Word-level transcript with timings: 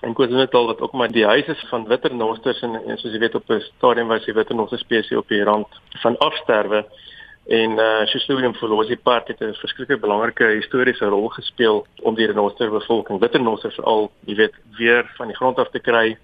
En 0.00 0.14
KwaZulu-Natal 0.14 0.66
wat 0.66 0.80
ook 0.80 0.92
maar 0.92 1.12
die 1.12 1.26
huis 1.26 1.46
is 1.46 1.66
van 1.68 1.86
witernosters 1.88 2.60
en, 2.60 2.74
en 2.86 2.98
soos 2.98 3.12
jy 3.12 3.18
weet 3.20 3.34
op 3.34 3.50
'n 3.50 3.60
stadium 3.60 4.08
was 4.08 4.24
die 4.24 4.34
witternoster 4.34 4.78
spesies 4.78 5.18
op 5.18 5.28
die 5.28 5.42
rand 5.44 5.68
van 6.02 6.18
afsterwe. 6.18 6.84
En 7.46 7.70
uh 7.70 8.06
Shishlorium 8.06 8.54
Folosi 8.54 8.96
Park 8.96 9.28
het 9.28 9.40
'n 9.40 9.54
verskriklik 9.54 10.00
belangrike 10.00 10.44
historiese 10.44 11.04
rol 11.04 11.28
gespeel 11.28 11.86
om 12.02 12.14
die 12.14 12.26
renoster 12.26 12.70
bevolking, 12.70 13.20
witernosters 13.20 13.74
veral, 13.74 14.10
jy 14.24 14.34
weet, 14.34 14.54
weer 14.78 15.12
van 15.16 15.26
die 15.26 15.36
grond 15.36 15.58
af 15.58 15.70
te 15.70 15.80
kry 15.80 16.16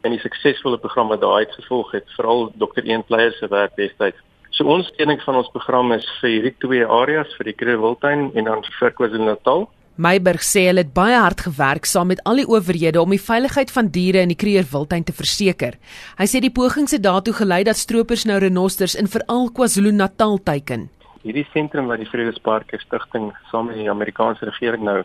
en 0.00 0.10
die 0.10 0.20
suksesvolle 0.20 0.78
program 0.78 1.08
wat 1.08 1.20
daai 1.20 1.44
uitgevolg 1.44 1.90
het, 1.92 2.10
veral 2.16 2.52
Dr. 2.56 2.82
Een 2.84 3.04
Pleier 3.04 3.32
se 3.32 3.48
werk 3.48 3.76
destyds. 3.76 4.18
So 4.50 4.64
ons 4.64 4.86
steuning 4.86 5.22
van 5.22 5.36
ons 5.36 5.50
program 5.50 5.92
is 5.92 6.06
vir 6.20 6.30
hierdie 6.30 6.54
twee 6.58 6.86
areas 6.86 7.34
vir 7.36 7.44
die 7.44 7.52
Kruger 7.52 7.80
Wildtuin 7.80 8.30
en 8.34 8.44
dan 8.44 8.64
vir 8.78 8.92
KwaZulu-Natal. 8.92 9.68
Meiberg 10.00 10.40
sê 10.40 10.62
hulle 10.70 10.80
het 10.80 10.94
baie 10.96 11.18
hard 11.20 11.42
gewerk 11.44 11.84
saam 11.84 12.08
met 12.08 12.20
al 12.24 12.38
die 12.40 12.46
owerhede 12.48 13.02
om 13.02 13.10
die 13.12 13.20
veiligheid 13.20 13.72
van 13.74 13.90
diere 13.92 14.22
in 14.24 14.30
die 14.32 14.38
Kruger 14.42 14.64
Wildtuin 14.70 15.04
te 15.04 15.12
verseker. 15.12 15.76
Hy 16.16 16.26
sê 16.30 16.40
die 16.40 16.52
pogings 16.56 16.94
het 16.96 17.04
daartoe 17.04 17.34
gelei 17.36 17.58
dat 17.68 17.76
stroopers 17.76 18.24
nou 18.30 18.38
renosters 18.40 18.96
in 18.96 19.10
veral 19.12 19.50
KwaZulu-Natal 19.58 20.40
teiken. 20.48 20.88
Hierdie 21.20 21.44
sentrum 21.52 21.92
wat 21.92 22.00
die 22.00 22.08
Vredespark 22.08 22.72
stigting 22.86 23.28
saam 23.50 23.68
met 23.68 23.76
die 23.76 23.90
Amerikaanse 23.92 24.48
regering 24.48 24.88
nou 24.88 25.02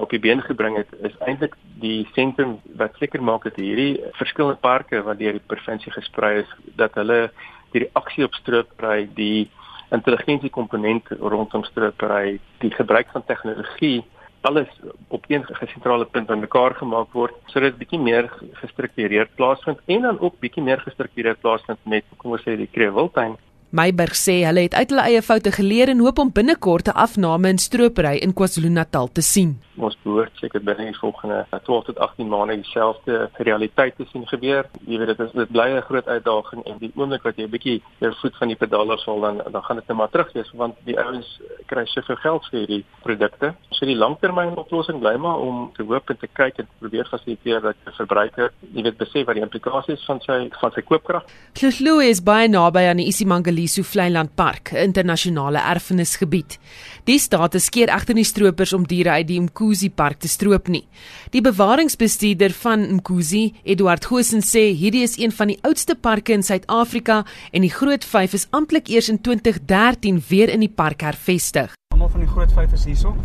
op 0.00 0.16
die 0.16 0.22
been 0.22 0.40
gebring 0.40 0.80
het 0.80 0.96
is 1.04 1.20
eintlik 1.28 1.60
die 1.84 2.08
sentrum 2.16 2.56
wat 2.80 2.96
seker 3.02 3.20
maak 3.20 3.44
dat 3.44 3.60
hierdie 3.60 4.00
verskillende 4.16 4.62
parke 4.64 5.04
wat 5.04 5.20
deur 5.20 5.36
die 5.36 5.48
provinsie 5.52 5.92
gesprei 5.92 6.38
is 6.46 6.58
dat 6.80 6.96
hulle 6.96 7.26
die 7.74 7.84
reaksie 7.84 8.24
op 8.24 8.36
stroopry 8.40 9.10
die 9.18 9.50
intelligensie 9.92 10.48
komponent 10.54 11.10
rondom 11.20 11.68
stroopry 11.68 12.38
die 12.62 12.72
gebruik 12.78 13.12
van 13.12 13.26
tegnologie 13.28 13.98
alles 14.40 14.68
op 15.08 15.24
een 15.28 15.44
gesentrale 15.44 16.04
punt 16.04 16.30
aan 16.30 16.40
mekaar 16.40 16.74
gemaak 16.74 17.12
word 17.12 17.34
sodat 17.46 17.70
dit 17.70 17.78
bietjie 17.78 18.00
meer 18.00 18.30
gestruktureerd 18.52 19.34
plaasvind 19.34 19.80
en 19.86 20.02
dan 20.02 20.20
ook 20.20 20.38
bietjie 20.38 20.62
meer 20.62 20.80
gestruktureerd 20.80 21.40
plaasvind 21.40 21.78
met 21.82 22.04
kom 22.16 22.36
ons 22.36 22.46
sê 22.46 22.56
die 22.56 22.70
Kreewiltuin 22.72 23.36
Meiberg 23.70 24.16
sê 24.16 24.46
hulle 24.46 24.62
het 24.64 24.72
uit 24.72 24.88
hulle 24.88 25.02
eie 25.10 25.20
foute 25.20 25.50
geleer 25.52 25.90
en 25.92 25.98
hoop 26.00 26.18
om 26.22 26.30
binnekort 26.32 26.88
'n 26.88 26.96
afname 26.96 27.48
in 27.48 27.58
stropery 27.58 28.16
in 28.16 28.32
KwaZulu-Natal 28.32 29.08
te 29.12 29.20
sien. 29.20 29.60
Ons 29.76 29.96
behoort 30.02 30.32
seker 30.40 30.62
binne 30.62 30.84
die 30.84 30.98
volgende 30.98 31.46
12 31.64 31.84
tot 31.84 31.98
18 31.98 32.28
maande 32.28 32.56
dieselfde 32.56 33.30
realiteit 33.36 33.96
te 33.96 34.06
sien 34.12 34.26
gebeur. 34.26 34.64
Jy 34.86 34.98
weet 34.98 35.06
dit 35.06 35.20
is 35.20 35.32
dit 35.32 35.50
bly 35.52 35.68
'n 35.76 35.82
groot 35.82 36.06
uitdaging 36.06 36.64
en 36.64 36.78
die 36.78 36.92
oomblik 36.96 37.22
wat 37.22 37.36
jy 37.36 37.44
'n 37.44 37.50
bietjie 37.50 37.82
jou 38.00 38.12
voet 38.20 38.36
van 38.36 38.48
die 38.48 38.56
pedale 38.56 38.98
sal 38.98 39.20
dan 39.20 39.36
dan 39.52 39.62
gaan 39.62 39.76
dit 39.76 39.88
net 39.88 39.96
maar 39.96 40.10
terug 40.10 40.32
wees 40.32 40.50
want 40.54 40.74
die 40.84 40.98
ouens 40.98 41.40
kry 41.66 41.84
soveel 41.84 42.16
geld 42.16 42.46
vir 42.50 42.58
hierdie 42.58 42.84
produkte. 43.02 43.54
So 43.70 43.86
die 43.86 43.96
langtermynoplossing 43.96 44.98
bly 45.00 45.16
maar 45.16 45.38
om 45.38 45.70
te 45.76 45.82
hoop 45.82 46.10
en 46.10 46.16
te 46.16 46.28
kyk 46.32 46.58
en 46.58 46.64
te 46.64 46.78
probeer 46.78 47.04
fasiliteer 47.04 47.60
dat 47.60 47.76
die 47.84 47.92
verbruiker, 47.92 48.52
jy 48.72 48.82
weet 48.82 48.96
besef 48.96 49.26
wat 49.26 49.34
die 49.34 49.44
implikasies 49.44 50.04
van 50.06 50.20
sy 50.20 50.48
van 50.60 50.72
sy 50.72 50.80
koopkrag. 50.80 51.24
Kloof 51.52 52.02
is 52.02 52.22
baie 52.22 52.48
naby 52.48 52.88
aan 52.88 52.96
die 52.96 53.06
Isimangali 53.06 53.57
Mangaliso 53.58 53.82
Vlei-land 53.82 54.36
Park, 54.36 54.70
'n 54.72 54.76
internasionale 54.76 55.58
erfenisgebied. 55.58 56.58
Die 57.04 57.18
state 57.18 57.58
skeer 57.58 57.88
egter 57.88 58.14
nie 58.14 58.24
stroopers 58.24 58.72
om 58.72 58.86
diere 58.86 59.10
uit 59.10 59.26
die 59.26 59.40
Mkuzi 59.40 59.90
Park 59.90 60.20
te 60.20 60.28
stroop 60.28 60.68
nie. 60.68 60.86
Die 61.30 61.40
bewaringsbestuurder 61.40 62.52
van 62.52 62.94
Mkuzi, 62.94 63.54
Eduard 63.64 64.04
Gosen 64.04 64.42
sê 64.42 64.70
hierdie 64.72 65.02
is 65.02 65.18
een 65.18 65.32
van 65.32 65.48
die 65.48 65.58
oudste 65.62 65.96
parke 65.96 66.32
in 66.32 66.42
Suid-Afrika 66.42 67.24
en 67.52 67.62
die 67.62 67.70
Groot 67.70 68.04
5 68.04 68.32
is 68.34 68.46
amptelik 68.50 68.88
eers 68.88 69.08
in 69.08 69.20
2013 69.20 70.22
weer 70.28 70.48
in 70.48 70.60
die 70.60 70.74
park 70.74 71.00
hervestig. 71.00 71.74
Almal 71.90 72.08
van 72.08 72.20
die 72.20 72.28
Groot 72.28 72.52
5 72.52 72.72
is 72.72 72.84
hierso. 72.84 73.16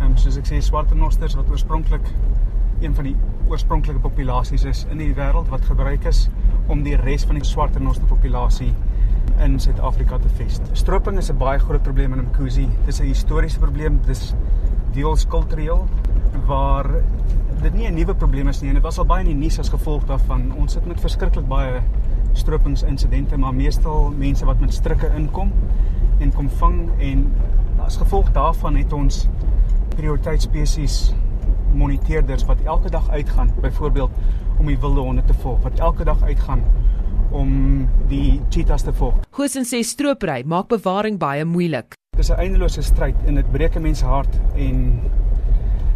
Ehm 0.00 0.10
um, 0.10 0.16
soos 0.16 0.36
ek 0.36 0.44
sê, 0.44 0.60
swarternosters 0.60 1.34
wat 1.34 1.48
oorspronklik 1.48 2.04
een 2.82 2.94
van 2.94 3.04
die 3.04 3.16
oorspronklike 3.48 3.98
populasies 3.98 4.64
is 4.64 4.84
in 4.90 4.98
die 4.98 5.14
wêreld 5.14 5.48
wat 5.48 5.64
gebruik 5.64 6.04
is 6.04 6.28
om 6.68 6.82
die 6.82 6.96
res 6.96 7.24
van 7.24 7.40
die 7.40 7.44
swarternoster 7.44 8.04
populasie 8.06 8.74
in 9.42 9.60
Suid-Afrika 9.60 10.18
te 10.18 10.28
vestig. 10.36 10.76
Stroping 10.76 11.18
is 11.18 11.30
'n 11.30 11.38
baie 11.38 11.58
groot 11.58 11.82
probleem 11.82 12.12
in 12.12 12.24
Mkuzi. 12.24 12.68
Dis 12.84 13.00
'n 13.00 13.06
historiese 13.06 13.58
probleem, 13.58 14.00
dis 14.06 14.34
deels 14.92 15.26
kultureel 15.26 15.88
waar 16.46 16.86
dit 17.62 17.74
nie 17.74 17.86
'n 17.86 17.94
nuwe 17.94 18.14
probleem 18.14 18.48
is 18.48 18.60
nie 18.60 18.68
en 18.68 18.74
dit 18.74 18.82
was 18.82 18.98
al 18.98 19.04
baie 19.04 19.20
in 19.20 19.26
die 19.26 19.44
nuus 19.44 19.58
as 19.58 19.68
gevolg 19.68 20.04
daarvan. 20.04 20.52
Ons 20.56 20.72
sit 20.72 20.86
met 20.86 21.00
verskriklik 21.00 21.48
baie 21.48 21.80
stropingsinsidente, 22.32 23.36
maar 23.36 23.54
meestal 23.54 24.12
mense 24.16 24.44
wat 24.44 24.60
met 24.60 24.74
strikke 24.74 25.10
inkom 25.16 25.52
en 26.18 26.32
kom 26.32 26.48
vang 26.48 26.90
en 26.98 27.32
as 27.84 27.96
gevolg 27.96 28.32
daarvan 28.32 28.76
het 28.76 28.92
ons 28.92 29.28
prioriteitspesies 29.96 31.14
moniteerders 31.74 32.44
wat 32.44 32.60
elke 32.64 32.90
dag 32.90 33.08
uitgaan, 33.10 33.52
byvoorbeeld 33.60 34.10
om 34.58 34.66
die 34.66 34.78
wilde 34.78 35.00
honde 35.00 35.24
te 35.24 35.34
volg, 35.34 35.62
wat 35.62 35.78
elke 35.78 36.04
dag 36.04 36.22
uitgaan 36.22 36.62
om 37.34 37.50
die 38.08 38.40
cheetahs 38.50 38.86
te 38.86 38.94
volg. 38.94 39.20
Gosen 39.34 39.66
sê 39.68 39.82
stroopry 39.82 40.42
maak 40.46 40.70
bewaring 40.70 41.18
baie 41.18 41.44
moeilik. 41.44 41.98
Dis 42.16 42.30
'n 42.30 42.38
eindelose 42.38 42.82
stryd 42.82 43.16
en 43.26 43.34
dit 43.34 43.52
breek 43.52 43.76
'n 43.76 43.82
mens 43.82 44.02
hart 44.02 44.34
en 44.56 45.00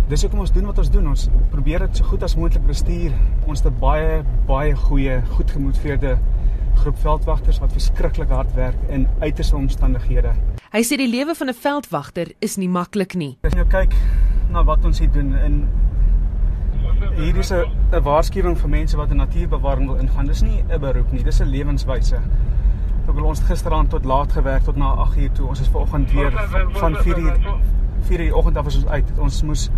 dis 0.08 0.22
hoekom 0.22 0.40
ons 0.40 0.52
doen 0.52 0.66
wat 0.66 0.78
ons 0.78 0.90
doen. 0.90 1.08
Ons 1.08 1.28
probeer 1.50 1.78
dit 1.78 1.96
so 1.96 2.04
goed 2.04 2.22
as 2.22 2.36
moontlik 2.36 2.66
bestuur. 2.66 3.12
Ons 3.46 3.62
het 3.62 3.78
baie 3.78 4.24
baie 4.46 4.74
goeie, 4.74 5.22
goed 5.36 5.50
gemotiveerde 5.50 6.18
groep 6.78 6.98
veldwagters 6.98 7.58
wat 7.58 7.72
verskriklik 7.72 8.28
hard 8.28 8.54
werk 8.54 8.78
in 8.88 9.08
uiterste 9.20 9.56
omstandighede. 9.56 10.34
Hy 10.72 10.82
sê 10.82 10.96
die 10.96 11.10
lewe 11.10 11.34
van 11.34 11.48
'n 11.48 11.54
veldwagter 11.54 12.32
is 12.40 12.56
nie 12.56 12.68
maklik 12.68 13.14
nie. 13.14 13.38
As 13.42 13.52
jy 13.52 13.58
nou 13.58 13.68
kyk 13.68 13.94
na 14.50 14.64
wat 14.64 14.84
ons 14.84 14.98
hier 14.98 15.10
doen 15.10 15.34
in 15.34 15.68
hier 17.18 17.36
is 17.36 17.50
'n 17.52 17.64
'n 17.92 18.02
waarskuwing 18.02 18.58
vir 18.58 18.68
mense 18.68 18.96
wat 18.96 19.10
in 19.10 19.16
natuurbewaring 19.16 19.86
wil 19.86 19.96
ingaan. 19.96 20.26
Dis 20.26 20.42
nie 20.42 20.62
'n 20.68 20.80
beroep 20.80 21.12
nie, 21.12 21.22
dis 21.22 21.40
'n 21.40 21.50
lewenswyse. 21.50 22.16
Ek 23.08 23.14
wil 23.14 23.24
ons 23.24 23.40
gisteraand 23.40 23.90
tot 23.90 24.04
laat 24.04 24.32
gewerk 24.32 24.62
tot 24.64 24.76
na 24.76 24.94
8uur 24.94 25.32
toe. 25.32 25.48
Ons 25.48 25.60
is 25.60 25.68
vanoggend 25.68 26.12
weer 26.12 26.32
van 26.72 26.94
4uur 26.94 27.36
4uur 28.02 28.16
die 28.16 28.36
oggend 28.36 28.56
af 28.56 28.66
is 28.66 28.76
ons 28.76 28.86
uit. 28.86 29.12
Ons 29.18 29.42
moes 29.42 29.70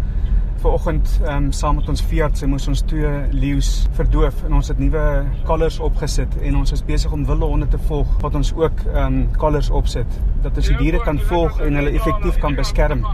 vanoggend 0.61 1.21
ehm 1.25 1.45
um, 1.45 1.53
saam 1.53 1.75
met 1.75 1.89
ons 1.89 2.03
veearts, 2.03 2.45
moes 2.45 2.69
ons 2.69 2.81
twee 2.81 3.11
leeu's 3.31 3.87
verdoof 3.97 4.43
en 4.45 4.55
ons 4.55 4.69
het 4.69 4.79
nuwe 4.79 5.05
collars 5.45 5.79
opgesit 5.79 6.37
en 6.43 6.56
ons 6.56 6.73
is 6.73 6.84
besig 6.84 7.12
om 7.12 7.25
wilde 7.27 7.45
honde 7.45 7.69
te 7.69 7.79
volg 7.89 8.09
wat 8.21 8.34
ons 8.34 8.53
ook 8.55 8.84
ehm 8.95 9.05
um, 9.06 9.37
collars 9.37 9.71
opsit 9.71 10.21
dat 10.43 10.56
ons 10.56 10.69
die 10.69 10.77
diere 10.77 11.00
kan 11.05 11.19
volg 11.31 11.61
en 11.61 11.75
hulle 11.81 11.91
effektief 11.91 12.39
kan 12.39 12.55
beskerm. 12.55 13.06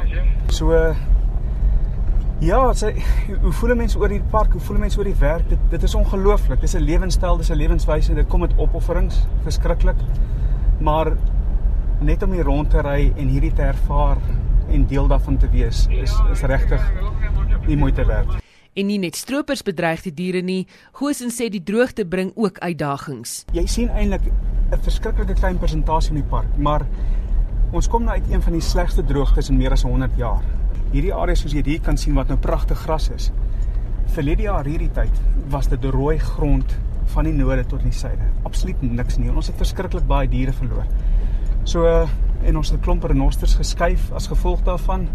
So 0.49 0.95
Ja, 2.39 2.59
sê 2.77 2.91
hoe 3.41 3.51
voel 3.57 3.73
mense 3.81 3.97
oor 3.97 4.13
hierdie 4.13 4.29
park? 4.29 4.53
Hoe 4.53 4.61
voel 4.61 4.77
mense 4.83 4.99
oor 5.01 5.09
die 5.09 5.17
werk? 5.17 5.47
Dit 5.49 5.61
dit 5.73 5.85
is 5.89 5.95
ongelooflik. 5.97 6.61
Dis 6.61 6.75
'n 6.77 6.85
lewenstyl, 6.85 7.37
dis 7.37 7.49
'n 7.51 7.57
lewenswyse. 7.57 8.15
Dit 8.15 8.29
kom 8.29 8.41
met 8.41 8.53
opofferings, 8.57 9.25
verskriklik. 9.43 9.97
Maar 10.81 11.17
net 12.01 12.23
om 12.23 12.33
hier 12.33 12.45
rond 12.45 12.71
te 12.71 12.81
ry 12.81 13.13
en 13.17 13.29
hierdie 13.29 13.53
te 13.53 13.63
ervaar 13.63 14.19
en 14.69 14.87
deel 14.87 15.09
daarvan 15.09 15.39
te 15.39 15.49
wees, 15.49 15.87
is 15.89 16.13
is 16.33 16.41
regtig 16.43 16.93
nie 17.67 17.77
moeite 17.77 18.05
werd. 18.05 18.29
En 18.75 18.87
nie 18.87 18.99
net 18.99 19.17
stroopers 19.17 19.63
bedreig 19.63 20.03
die 20.03 20.15
diere 20.15 20.43
nie, 20.43 20.67
Gosen 20.93 21.31
sê 21.31 21.49
die 21.49 21.63
droogte 21.63 22.05
bring 22.05 22.33
ook 22.35 22.59
uitdagings. 22.59 23.45
Jy 23.53 23.67
sien 23.67 23.89
eintlik 23.89 24.23
'n 24.71 24.79
verskriklike 24.83 25.33
klein 25.33 25.59
persentasie 25.59 26.15
in 26.15 26.21
die 26.21 26.29
park, 26.31 26.57
maar 26.59 26.87
ons 27.73 27.89
kom 27.89 28.05
nou 28.05 28.13
uit 28.13 28.31
een 28.31 28.43
van 28.43 28.53
die 28.53 28.61
slegste 28.61 29.05
droogtes 29.05 29.49
in 29.49 29.57
meer 29.57 29.73
as 29.73 29.83
100 29.83 30.17
jaar 30.17 30.43
hierdie 30.93 31.15
area 31.15 31.37
soos 31.37 31.53
jy 31.53 31.63
hier 31.67 31.81
kan 31.81 31.97
sien 31.97 32.15
wat 32.15 32.29
nou 32.29 32.39
pragtig 32.39 32.79
gras 32.79 33.11
is. 33.11 33.31
Verlede 34.15 34.47
jaar 34.47 34.65
hierdie 34.65 34.91
tyd 34.95 35.13
was 35.51 35.69
dit 35.69 35.85
rooi 35.85 36.19
grond 36.19 36.77
van 37.15 37.25
die 37.25 37.35
noorde 37.35 37.65
tot 37.65 37.83
die 37.83 37.93
suide. 37.93 38.23
Absoluut 38.45 38.83
niks 38.83 39.19
nie. 39.19 39.31
Ons 39.31 39.51
het 39.51 39.59
verskriklik 39.59 40.07
baie 40.07 40.29
diere 40.29 40.53
verloor. 40.53 40.87
So 41.65 41.87
en 42.47 42.57
ons 42.57 42.71
het 42.71 42.79
'n 42.79 42.83
klomp 42.83 43.05
renosters 43.05 43.55
geskuif 43.55 44.13
as 44.13 44.27
gevolg 44.27 44.63
daarvan. 44.65 45.09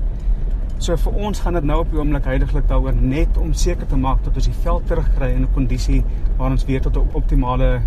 So 0.78 0.98
vir 0.98 1.14
ons 1.14 1.40
gaan 1.40 1.54
dit 1.54 1.64
nou 1.64 1.80
op 1.80 1.92
die 1.92 2.00
oomblik 2.00 2.26
heidaglik 2.26 2.68
daaroor 2.68 2.94
net 2.94 3.38
om 3.38 3.54
seker 3.54 3.88
te 3.88 3.98
maak 3.98 4.24
dat 4.24 4.36
ons 4.36 4.46
die 4.46 4.62
veld 4.64 4.88
terugkry 4.88 5.30
in 5.36 5.44
'n 5.44 5.54
kondisie 5.54 6.04
waar 6.38 6.52
ons 6.52 6.66
weer 6.66 6.82
tot 6.82 6.98
'n 6.98 7.10
optimale 7.14 7.82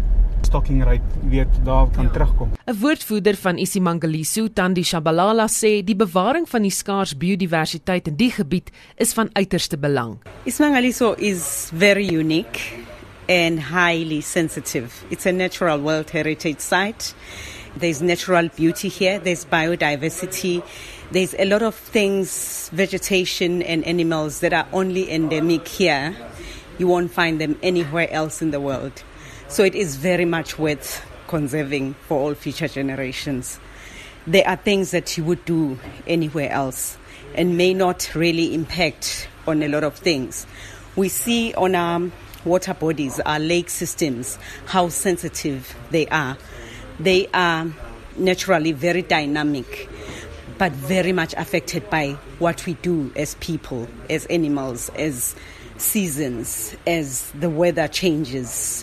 stocking 0.54 0.84
rate 0.84 1.02
weet 1.28 1.50
daar 1.64 1.86
kan 1.90 2.04
ja. 2.04 2.10
terugkom. 2.10 2.50
'n 2.64 2.76
Woordvoerder 2.80 3.36
van 3.36 3.58
Isimangaliso, 3.58 4.48
Tandi 4.52 4.82
Shabalala 4.82 5.46
sê 5.48 5.82
die 5.82 5.96
bewaring 5.96 6.48
van 6.48 6.62
die 6.62 6.70
skaars 6.70 7.16
biodiversiteit 7.16 8.06
in 8.06 8.16
die 8.16 8.30
gebied 8.30 8.70
is 8.96 9.12
van 9.12 9.28
uiterste 9.32 9.76
belang. 9.78 10.18
Isimangaliso 10.44 11.14
is 11.18 11.70
very 11.74 12.06
unique 12.06 12.60
and 13.28 13.58
highly 13.58 14.20
sensitive. 14.20 14.88
It's 15.10 15.26
a 15.26 15.32
natural 15.32 15.80
world 15.80 16.10
heritage 16.10 16.60
site. 16.60 17.14
There's 17.78 18.00
natural 18.00 18.48
beauty 18.56 18.88
here, 18.88 19.18
there's 19.20 19.44
biodiversity. 19.44 20.62
There's 21.10 21.34
a 21.38 21.44
lot 21.44 21.62
of 21.62 21.74
things, 21.74 22.70
vegetation 22.72 23.62
and 23.62 23.84
animals 23.84 24.38
that 24.38 24.52
are 24.52 24.66
only 24.72 25.10
endemic 25.10 25.66
here. 25.68 26.14
You 26.78 26.86
won't 26.88 27.10
find 27.10 27.40
them 27.40 27.56
anywhere 27.62 28.08
else 28.10 28.44
in 28.44 28.50
the 28.50 28.60
world. 28.60 29.02
So 29.48 29.62
it 29.62 29.74
is 29.74 29.96
very 29.96 30.24
much 30.24 30.58
worth 30.58 31.04
conserving 31.28 31.94
for 32.08 32.18
all 32.18 32.34
future 32.34 32.68
generations. 32.68 33.60
There 34.26 34.46
are 34.48 34.56
things 34.56 34.90
that 34.90 35.16
you 35.16 35.24
would 35.24 35.44
do 35.44 35.78
anywhere 36.06 36.50
else 36.50 36.96
and 37.34 37.56
may 37.56 37.74
not 37.74 38.14
really 38.14 38.54
impact 38.54 39.28
on 39.46 39.62
a 39.62 39.68
lot 39.68 39.84
of 39.84 39.96
things. 39.96 40.46
We 40.96 41.08
see 41.08 41.54
on 41.54 41.74
our 41.74 42.10
water 42.44 42.74
bodies, 42.74 43.20
our 43.20 43.38
lake 43.38 43.70
systems, 43.70 44.38
how 44.66 44.88
sensitive 44.88 45.76
they 45.90 46.06
are. 46.08 46.36
They 46.98 47.28
are 47.34 47.66
naturally 48.16 48.72
very 48.72 49.02
dynamic, 49.02 49.88
but 50.58 50.72
very 50.72 51.12
much 51.12 51.34
affected 51.34 51.88
by 51.90 52.12
what 52.38 52.64
we 52.66 52.74
do 52.74 53.12
as 53.16 53.34
people, 53.36 53.88
as 54.08 54.26
animals, 54.26 54.88
as 54.90 55.34
seasons, 55.76 56.76
as 56.86 57.30
the 57.32 57.50
weather 57.50 57.88
changes. 57.88 58.82